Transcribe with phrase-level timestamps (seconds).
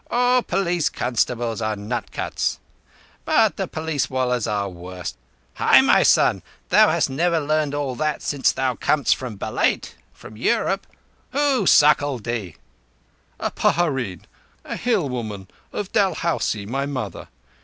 [0.09, 2.57] "All police constables are nut cuts;
[3.23, 5.15] but the police wallahs are the worst.
[5.53, 9.93] Hai, my son, thou hast never learned all that since thou camest from Belait
[10.33, 10.87] (Europe).
[11.33, 12.55] Who suckled thee?"
[13.39, 17.27] "A pahareen—a hillwoman of Dalhousie, my mother.